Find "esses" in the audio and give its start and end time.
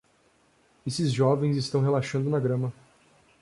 0.83-1.11